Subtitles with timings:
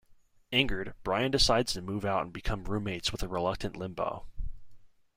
[0.51, 4.25] Angered, Brian decides to move out and become roommates with a reluctant Limbaugh.